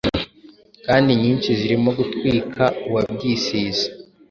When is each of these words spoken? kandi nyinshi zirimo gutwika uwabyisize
kandi 0.85 1.09
nyinshi 1.21 1.49
zirimo 1.59 1.89
gutwika 1.97 2.63
uwabyisize 2.87 3.85